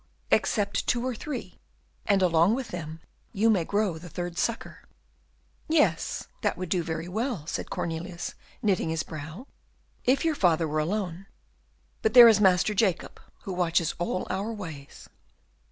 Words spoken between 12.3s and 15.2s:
that Master Jacob, who watches all our ways."